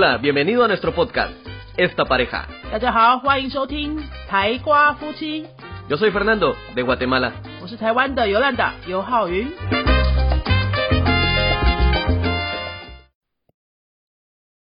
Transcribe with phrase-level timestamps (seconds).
[0.00, 1.34] Hola, bienvenido a nuestro podcast,
[1.76, 2.48] Esta Pareja.
[2.72, 5.42] 大家好，欢迎收听台瓜夫妻
[5.90, 7.34] ，Yo soy Fernando, de Guatemala.
[7.60, 9.46] 我是台湾的尤兰达尤浩云。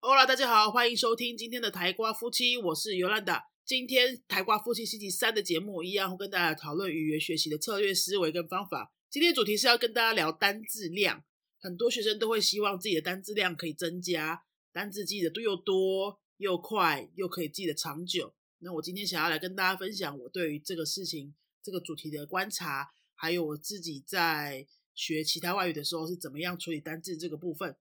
[0.00, 3.44] Hola，大家好，欢迎收听今天的台瓜夫妻，我是尤兰达。
[3.64, 8.90] 今天台瓜夫妻星期三的节目一样会跟大家讨论语言学习的策略思维跟方法。
[9.08, 11.22] 今天主题是要跟大家聊单字量，
[11.60, 14.42] 很多学生都会希望自己的单字量可以增加，
[14.78, 18.32] 单字记得又多又快，又可以记得长久。
[18.60, 24.64] 那我今天想要来跟大家分享我对于这个事情、这个主题的观察，还有我自己在
[24.94, 27.74] 学其他外语的时候是怎么样处理单字这个部分。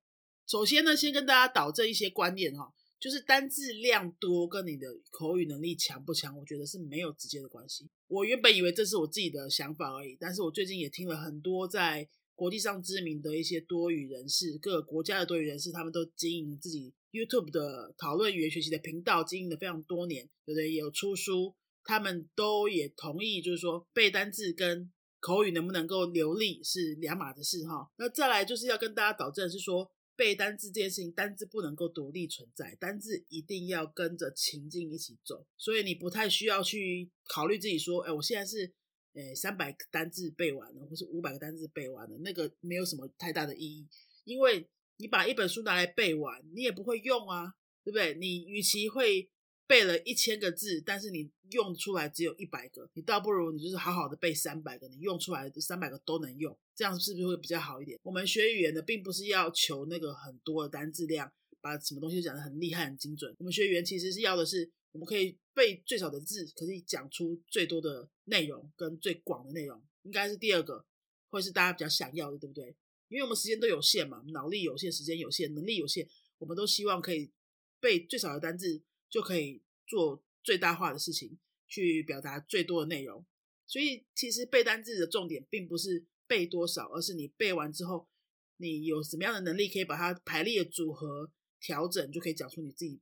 [0.47, 7.87] 首先呢，先跟大家导正一些观念哈，就是单字量多跟你的口语能力强不强，我觉得是没有直接的关系。
[8.07, 24.89] 我原本以为这是我自己的想法而已，但是我最近也听了很多在国际上知名的一些多语人士，各个国家的多语人士，他们都经营自己 YouTube 的讨论语言学习的频道，经营了非常多年，有的也有出书，他们都也同意，就是说背单字跟
[25.19, 27.89] 口语能不能够流利是两码子事哈。
[27.97, 29.91] 那再来就是要跟大家导正是说。
[30.17, 35.45] 背单字这件事情，单字不能够独立存在，单字一定要跟着情境一起走。
[35.59, 38.73] 所以你不太需要去考虑自己说，哎，我现在是，
[39.17, 43.87] 呃，三百个单字背完了，或是五百个单字背完了，那个没有什么太大的意义，
[44.25, 48.13] 因为你把一本书拿来背完，你也不会用啊，对不对？
[48.13, 49.27] 你与其会
[49.65, 57.99] 背了一千个字，但是你用出来只有一百个，你倒不如你就是好好的背三百个，你用出来的三百个都能用，这样是不是会比较好一点？
[58.03, 63.35] 我们学语言的并不是要求那个很多的单字量，把什么东西讲得很厉害、很精准。
[63.39, 70.85] 我们学语言其实是要的是，我们可以背最少的字，可是讲出最多的内容跟最广的内容，应该是第二个，
[71.29, 72.75] 会是大家比较想要的，对不对？
[73.09, 77.31] 因为我们时间都有限嘛，脑力有限，时间有限，能力有限，我们都希望可以
[77.79, 78.81] 背最少的单字。
[79.09, 83.25] 就可以做最大化的事情，去表达最多的内容。
[83.65, 88.09] 所以其实背单字的重点并不是背多少，而是你背完之后，
[88.57, 92.99] 你有什么样的能力可以把它排列组合、调整，就可以讲出你自己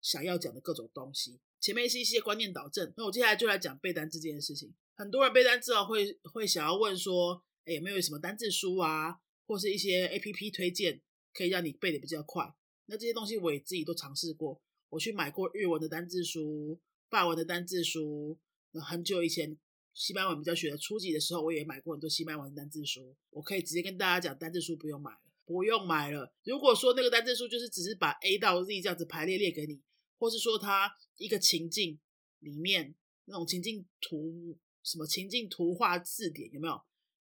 [0.00, 1.40] 想要讲的各种东西。
[1.60, 4.74] 前面是一些观念导正，那我接下来就来讲背单字这件事情。
[4.94, 11.00] 很多人背单字啊，会会想要问说，哎，有没有什么单字书啊，或是一些 A P P 推荐，
[11.32, 12.52] 可以让你背的比较快？
[12.86, 14.60] 那这些东西我也自己都尝试过。
[14.90, 18.38] 我去买过日文的单字书、法文的单字书。
[18.74, 19.56] 很久以前
[19.94, 23.16] 西班牙文比较学的初级的时候，我也买过很多西班牙文的单字书。
[23.30, 26.32] 我可以直接跟大家讲，单字书不用买了，不用买了。
[26.44, 29.80] 如果说那个单字书就是只是把 A 到 Z 这样子排列列给你，
[30.18, 31.98] 或是说它一个情境
[32.38, 32.94] 里面
[33.26, 36.74] 那种情境图、什么情境图画字典有没有？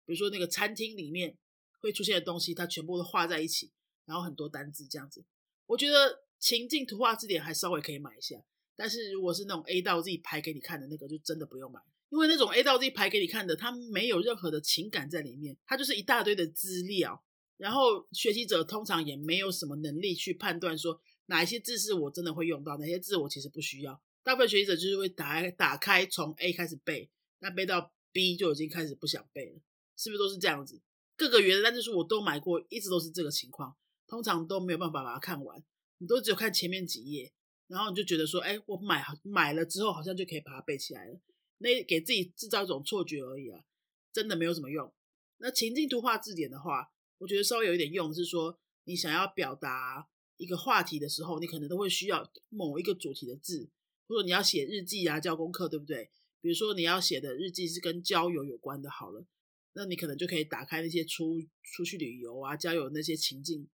[0.04, 1.36] 比如说那个餐厅里面
[1.80, 3.70] 会出现的东西，它全部都画在一起，
[4.04, 5.24] 然后很多单字这样子，
[5.66, 6.24] 我觉得。
[6.40, 8.36] 情境图画字典还稍微可以买一下，
[8.76, 11.80] 但是如果是那种 A 到 Z 排给你看的那个，就真的不用买，
[12.10, 17.20] 因为那种 A 到 Z 排给你看的，它没有任何的情感在里面，它就是一大堆的资料，
[17.58, 24.00] 然后学习者通常也没有什么能力去判断说哪一些字是我真的会用到，哪些字我其实不需要。
[24.22, 27.10] 大部分学习者就是会打开打开从 A 开始背，
[27.40, 29.60] 那背到 B 就已经开始不想背了，
[29.96, 30.80] 是不是都是这样子？
[31.16, 33.76] 各个原的单词书我都买过，一直都是这个情况，
[34.06, 35.62] 通常都没有办法把它看完。
[35.98, 37.32] 你都只有看前面几页，
[37.66, 41.20] 然后你就觉得说，哎，我买买了之后好像就可以把它背起来了，
[41.58, 43.64] 那给自己制造一种错觉而已啊，
[44.12, 44.92] 真的没有什么用。
[45.38, 53.68] 那情境图画字典的话，我觉得稍微有一点用，是说你想要表达一个话题的时候，你可能都会需要某一个主题的字，
[54.06, 56.10] 或者你要写日记啊、交功课，对不对？
[56.40, 59.26] 比如说你要写的日记是跟交友有关的，好了，
[59.72, 63.68] 那你可能就可以打开那些出出去旅游啊、交友那些情境。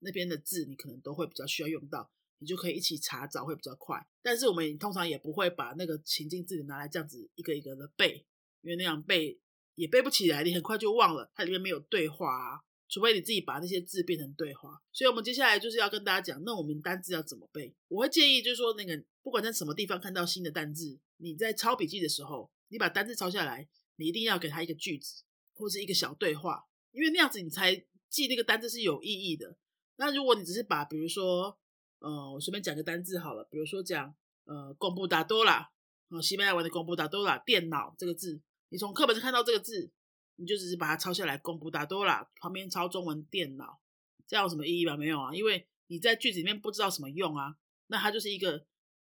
[0.00, 4.06] 那边的字你可能都会比较需要用到，你就可以一起查找会比较快。
[4.22, 8.26] 但是我们通常也不会把那个情境字拿来这样子一个一个的背，
[8.60, 9.40] 因为那样背
[9.74, 12.62] 也背不起来，你很快就忘了，它里面没有对话啊。
[12.88, 14.80] 除非你自己把那些字变成对话。
[14.92, 17.74] 所以我们接下来就是要跟大家讲，那我们单字要怎么背？
[17.88, 25.22] 我会建议就是说，那个不管在什么地方看到新的单字，你在抄笔记的时候，你把单字抄下来，你一定要给它一个句子
[25.54, 27.74] 或是一个小对话，因为那样子你才
[28.08, 29.56] 记那个单字是有意义的。
[29.96, 31.58] 那如果你只是把，比如说，
[32.00, 35.70] 呃，我随便讲个单字好了，比如说讲，呃，贡布达多拉，
[36.10, 39.90] 啊，西班牙文的贡布达多拉，电脑这个字，你从课本上看到这个字，
[40.36, 43.80] 你就只是把它抄下来，贡布达多拉旁边抄中文电脑，
[44.26, 44.96] 这样有什么意义吗？
[44.96, 47.56] 没有啊，因为你在句子里面不知道什么用啊，
[47.88, 48.64] 那它就是一个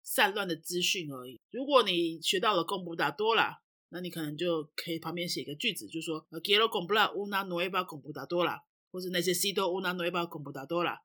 [0.02, 1.40] 散乱的资讯而已。
[1.52, 8.62] 如果你学到了贡布达多拉，那你可能就可以旁边写一个句子，就说，quiero comprar una nueva computadora。
[8.92, 11.00] 或者那些 C 多乌纳诺巴贡布达多啦，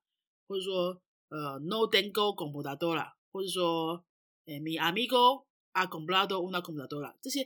[0.48, 4.02] 或者说呃，no tengo computadora，或者说，
[4.46, 7.44] 诶，mi amigo a comprado una computadora，这些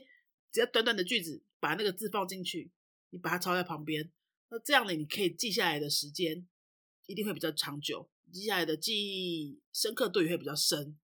[0.53, 2.71] 只要短短的句子，把那个字放进去，
[3.09, 4.11] 你把它抄在旁边，
[4.49, 6.47] 那这样呢，你可以记下来的时间
[7.07, 10.97] 一定会比较长久，记下来的记忆深刻度也会比较深。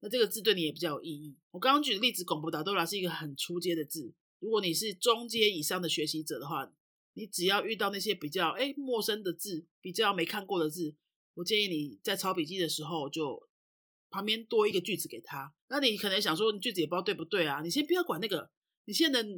[0.00, 1.36] 那这个字对你也比较有意义。
[1.52, 6.72] 我刚刚举的例子，computadora 是一个很初阶的字，如果你是中阶以上的学习者的话，
[7.14, 10.96] 你只要遇到那些比较哎陌生的字，比较没看过的字。
[11.34, 13.48] 我建议你在抄笔记的时候，就
[14.10, 15.54] 旁边多一个句子给他。
[15.68, 17.62] 那你可能想说，句子也不知道对不对啊？
[17.62, 18.50] 你先不要管那个，
[18.84, 19.28] 你现在的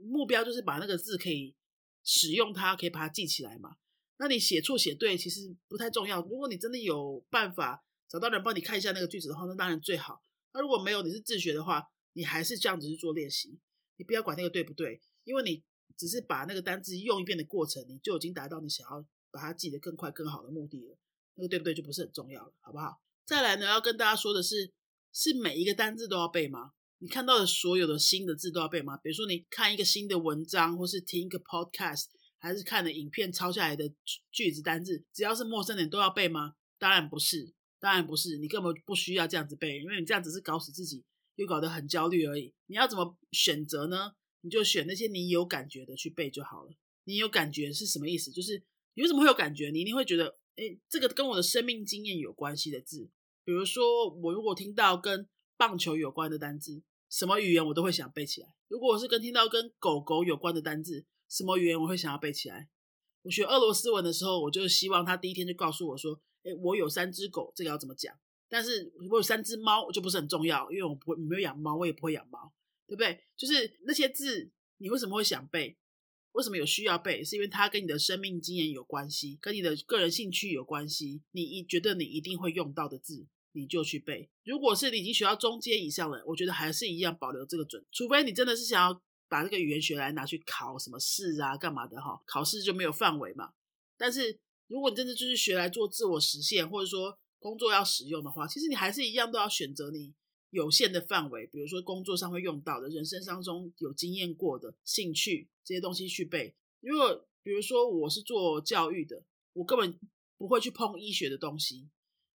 [0.00, 1.54] 目标就是把那个字可以
[2.02, 3.76] 使用它，可以把它记起来嘛。
[4.18, 6.22] 那你写错写对其实不太重要。
[6.22, 10.22] 如果你真的有办法找到人帮你看一下那个句子的话，那当然最好。
[10.52, 13.58] 那如果没有，你是自学的话，你还是这样子去做练习。
[13.96, 15.62] 你不要管那个对不对，因为你
[15.96, 20.96] 只是把那个单字用一遍的过程，你就已经达到你想要把它记得更快更好的目的了。
[21.34, 23.00] 那个对不对就不是很重要了，好不好？
[23.24, 24.72] 再来呢，要跟大家说的是，
[25.12, 26.72] 是每一个单字都要背吗？
[27.04, 28.96] 你看到的所有的新的字都要背吗？
[28.96, 32.06] 比如说你看一个新的文章，或是听一个 podcast，
[32.38, 33.92] 还是看的影片抄下来的
[34.32, 36.54] 句子单字，只要是陌生人都要背吗？
[36.78, 41.04] 当然不是，当然不是，你根本不需要这样子背，因为你这样只是搞死自己，
[41.34, 42.54] 又搞得很焦虑而已。
[42.68, 44.12] 你要怎么选择呢？
[44.40, 46.70] 你就选那些你有感觉的去背就好了。
[47.04, 48.30] 你有感觉是什么意思？
[48.30, 48.62] 就是
[48.94, 49.68] 你为什么会有感觉？
[49.70, 50.38] 你一定会觉得。
[50.56, 53.10] 哎，这个跟我的生命经验有关系的字，
[53.44, 56.80] 比如说我如果听到跟棒球有关的单字，
[57.14, 58.48] 什么语言我都会想背起来。
[58.66, 62.68] 如果我是跟听到跟狗狗有关的单字，什么语言我会想要背起来。
[63.22, 68.12] 我学俄罗斯文的时候，我就希望他第一天就告诉我说：“哎，我有三只狗，这个要怎么讲？”
[68.50, 72.52] 但是我有三只猫就不是很重要，因为我不会没有养猫，我也不会养猫，
[72.88, 73.20] 对不对？
[73.36, 75.78] 就是那些字，你为什么会想背？
[76.32, 77.22] 为什么有需要背？
[77.22, 81.22] 是因为它跟你的生命经验有关系，跟你的个人兴趣有关系。
[81.30, 84.28] 你一觉得你一定会用到的字，你就去背。
[84.44, 87.84] 如果是你已经学到中阶以上了，我觉得还是一样保留这个准。
[87.90, 93.52] 除非你真的是想要把这个语言学来拿去考什么试啊、干嘛的哈，考试就没有范围嘛。
[93.96, 100.14] 但是如果你真的就是学来做自我实现，或者说工作要使用的话，其实你还是一样都要选择你。
[100.50, 106.54] 有限的范围，比如说工作上会用到的，人生当中有经验过的兴趣这些东西去背。
[106.78, 109.98] 如果比如说我是做教育的，我根本
[110.38, 111.88] 不会去碰医学的东西，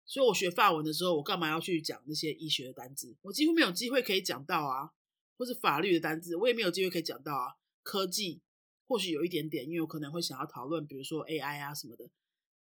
[0.06, 3.16] 所以我学法文的时候，我干嘛要去讲那些医学的单字？
[3.22, 4.92] 我几乎没有机会可以讲到啊，
[5.38, 7.54] 或是法律的单字，我也没有机会可以讲到啊。
[7.84, 8.42] 科技
[8.88, 12.10] 或许有一点点，因为我可能会想要讨论，比如说 AI 啊什么的。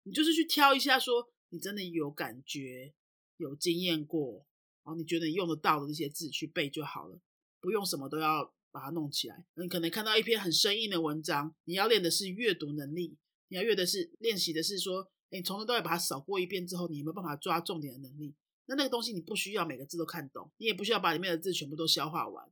[0.04, 2.94] 你就是去挑一下，说你真的有感觉、
[3.36, 4.46] 有经验过。
[4.84, 7.20] 然后你觉得你用得到的那些字去背就好了，
[7.60, 9.44] 不用什么都要把它弄起来。
[9.54, 13.18] 你可能看到一篇很生硬的文章，你要练的是阅读能力，
[13.48, 18.34] 你要阅的是练习的是说，你从头到尾把它扫过一遍之后，你有没有办法抓重点的能力？
[18.66, 22.50] 那那个东西你不需要每个字都看懂，你也不需要把里面的字全部都消化完，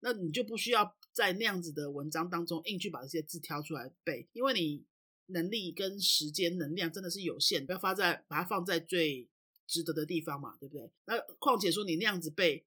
[0.00, 4.84] 那你就不需要在那样子的文章当中硬去把这些字挑出来背，因为你
[5.26, 9.28] 能力跟时间能量真的是有限，不要发在把它放在最。
[9.70, 10.90] 值得的地方嘛，对不对？
[11.04, 12.64] 那况且说你那样子背，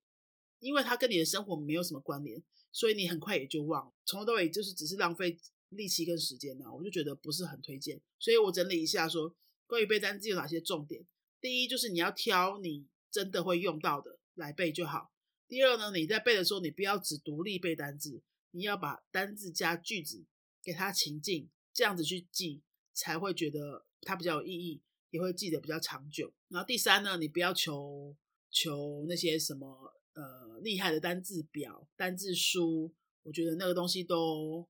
[0.60, 2.40] 因为它跟你的生活没有什么关联，
[2.72, 5.36] 所以你很快也就忘了，从头到尾就是只是浪费
[5.71, 6.65] 力气跟时间呢。
[6.73, 8.00] 我就觉得不是很推荐。
[8.18, 9.35] 所以我整理一下说，
[9.68, 11.06] 关于背单词有哪些重点？
[11.42, 15.11] 第一就是你要挑你真的会用到的来背就好。
[15.47, 20.25] 第二呢，你在背的时候，你不要只独立背单字，你要把单字加句子
[20.63, 22.61] 给它情境，这样子去记
[22.94, 24.81] 才会觉得它比较有意义。
[25.09, 26.31] 也会记得比较长久。
[26.47, 28.16] 然后第三呢，你不要求
[28.49, 34.66] 求那些什么呃厉害的单字表、单字书，我觉得那个东西都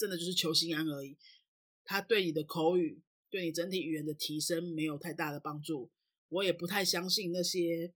[0.00, 1.14] 真的就是求心安而已。
[1.84, 5.90] 它对你的口语、对你整体语言的提升没有太大的帮助。
[6.30, 7.92] 我也不太相信那些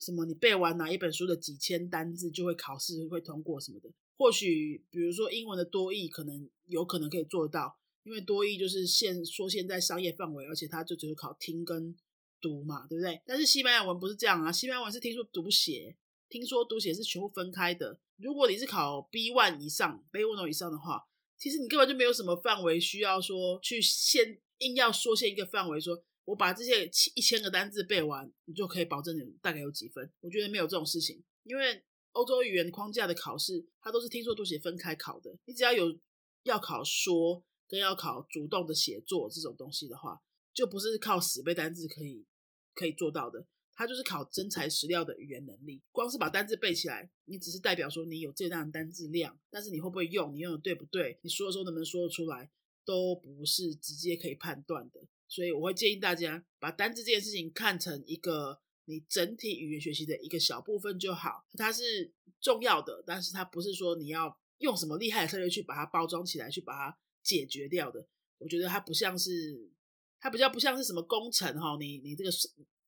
[0.00, 3.88] 什么你背完哪一本书的几千单字就会考试会通过什么的。
[4.16, 7.78] 或许比如说英文的多义，可能有可能可以做到。
[8.02, 11.94] 因为多义就是现说现在商业范围，而且它就只有考听跟
[12.40, 13.20] 读嘛，对不对？
[13.26, 15.96] 但是西班牙文不是这样啊，西班牙文是听说读写，
[16.28, 17.98] 听说读写是全部分开的。
[18.16, 21.02] 如果你是考 B one 以上、B one 以上的话，
[21.38, 30.12] 其实你根本就没有什么范围需要说去限，硬要缩限一个范围，说我把这些一千个单字背完，你就可以保证你大概有几分。
[30.20, 35.36] 我觉得没有这种事情，因为欧洲语言框架的考试，它都是听说读写分开考的。
[35.44, 35.98] 你只要有
[36.44, 37.44] 要考说。
[37.68, 40.22] 跟要考主动的写作这种东西的话，
[40.54, 42.24] 就不是靠死背单字可以
[42.76, 43.44] 可以做到的。
[43.76, 45.82] 它就是考真材实料的语言能力。
[45.92, 52.50] 光是把单字背起来，你只是代表说你有这样的单字量，但是你会不会用，你用的对不对，你说的时候能不能说得出来，
[52.84, 55.00] 都不是直接可以判断的。
[55.28, 68.06] 所以我会建议大家把单字这件事情看成一个你整体语言学习的一个小部分就好，它是重要的，但是它不是说你要用什么厉害的策略去把它包装起来，去把它解决掉的。
[68.38, 69.70] 我觉得它不像是，
[70.20, 72.30] 它比较不像是什么工程哈，你你这个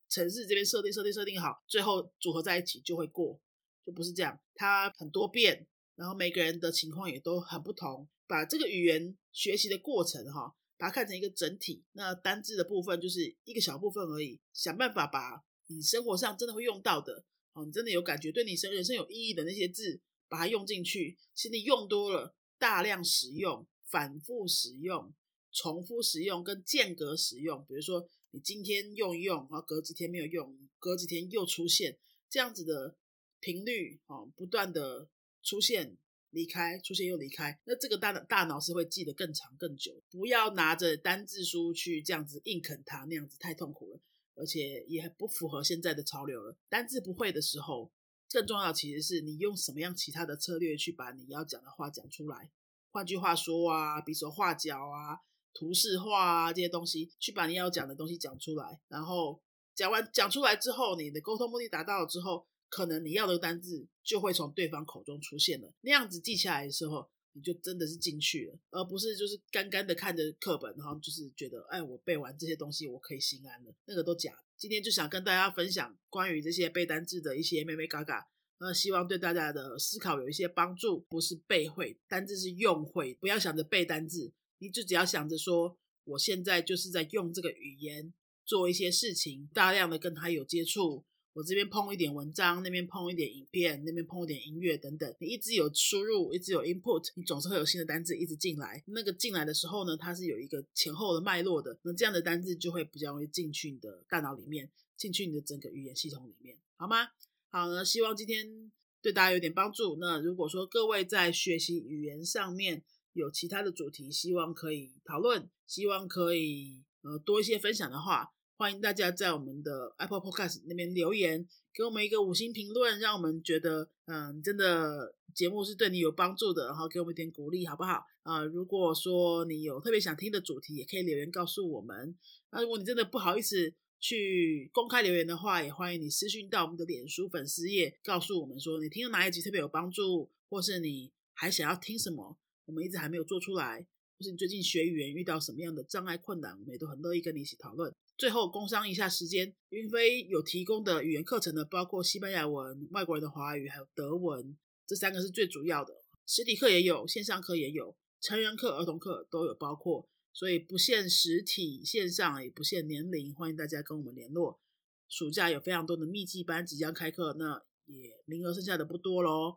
[0.09, 3.41] 城市这边设定设定设定好，最后组合在一起就会过，
[3.85, 4.41] 就不是这样。
[4.55, 8.09] 它很多变，然后每个人的情况也都很不同。
[8.27, 11.85] 把这个语言学习的过程哈，把它看成一个整体。
[11.93, 21.17] 那单字的部分就是一个小部分而已，想办法把你生活上真的会用到的，哦，你真的有感觉对你生人生有意义的那些字，把它用进去。
[21.35, 25.15] 其实你用多了，大量使用、反复使用。
[25.51, 31.97] 重复使用跟间隔使用，比如说你今天用一用，然后隔几天没有用，隔几天又出现
[32.29, 32.97] 这样子的
[33.41, 35.09] 频率，哦，不断的
[35.43, 35.97] 出现
[36.31, 40.03] 离开，出现又离开，那这个大大脑是会记得更长更久。
[40.11, 44.01] 不要拿着单字书去这样子硬啃它，那样子太痛苦了，
[44.35, 46.55] 而且也不符合现在的潮流了。
[46.69, 47.91] 单字不会的时候，
[48.31, 52.51] 更重要其实是你用什么样其他的策略去把你要讲的话讲出来。
[52.91, 55.21] 换句话说啊，比手画脚啊。
[55.55, 59.41] 图示化啊，这些东西去把你要讲的东西讲出来，然后
[59.75, 65.73] 讲完讲出来之后，你的沟通目的达到了之后，可能你要的单字就会从对方口中出现了。
[65.81, 74.39] 那样子记下来的时候，你就真的是进去了，而不是就是干干的看着课本，然后就是觉得哎，我背完这些东西我可以心安了，那个都假。
[74.57, 78.27] 今天就想跟大家分享关于这些背单字的一些妹妹嘎嘎，
[78.59, 81.07] 那希望对大家的思考有一些帮助。
[81.09, 84.33] 不是背会单字是用会，不要想着背单字。
[84.59, 88.13] 你就只要想着说，我现在就是在用这个语言
[88.45, 91.05] 做一些事情，大量的跟他有接触。
[91.35, 95.15] 我这边碰一点文章，那边碰一点影片，那边碰一点音乐等等。
[95.21, 98.83] 你一直有输入，一直有 input，你总是会有新的单字一直进来。
[98.87, 101.79] 那个进来的时候呢，它是有一个前后的脉络的。
[101.83, 107.11] 那这样的单字就会比较容易进去你的大脑里面，进去你的整个语言系统里面，好吗？
[107.51, 109.97] 好呢，希望今天对大家有点帮助。
[110.01, 128.05] 那如果说各位在学习语言上面，有其他的主题，希望可以讨论，希望可以呃多一些分享的话，欢迎大家在我们的 Apple Podcast 那边留言，给我们一个五星评论，让我们觉得嗯真的节目是对你有帮助的，然后给我们一点鼓励，好不好？
[128.23, 132.15] 啊，如果说你有特别想听的主题，也可以留言告诉我们。
[132.51, 142.37] 那如果你真的不好意思去公开留言的话，也欢迎你私讯到我们的脸书粉丝页，告诉我们说你听了哪一集特别有帮助，或是你还想要听什么。
[142.69, 143.81] 我们一直还没有做出来，
[144.19, 147.91] 或是你最近学语言遇到什么样的障碍困难，我们也都很乐意跟你一起讨论。
[148.19, 154.55] 最后工商一下时间，云飞有提供的语言课程呢，包括西班牙文、外国人的华语，还有德文，
[154.87, 156.05] 这三个是最主要的。
[156.27, 164.61] 实体课也有，线上课也有，成人课、儿童课都有包括，所以不限实体、线上，也不限年龄，欢迎大家跟我们联络。
[165.09, 169.57] 暑假有非常多的密集班即将开课，那也名额剩下的不多喽。